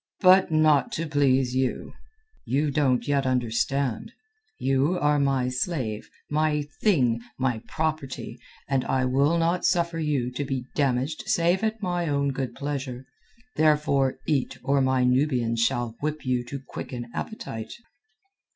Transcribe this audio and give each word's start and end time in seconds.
"But 0.21 0.51
not 0.51 0.91
to 0.93 1.05
please 1.07 1.53
you. 1.53 1.93
You 2.43 2.71
don't 2.71 3.07
yet 3.07 3.27
understand. 3.27 4.11
You 4.57 4.97
are 4.97 5.19
my 5.19 5.47
slave, 5.49 6.09
my 6.27 6.63
thing, 6.81 7.21
my 7.37 7.61
property, 7.67 8.39
and 8.67 8.83
I 8.85 9.05
will 9.05 9.37
not 9.37 9.63
suffer 9.63 9.99
you 9.99 10.31
to 10.31 10.43
be 10.43 10.65
damaged 10.73 11.25
save 11.27 11.63
at 11.63 11.83
my 11.83 12.07
own 12.07 12.29
good 12.29 12.55
pleasure. 12.55 13.05
Therefore, 13.57 14.17
eat, 14.25 14.57
or 14.63 14.81
my 14.81 15.03
Nubians 15.03 15.59
shall 15.59 15.95
whip 15.99 16.25
you 16.25 16.43
to 16.45 16.57
quicken 16.59 17.11
appetite." 17.13 17.73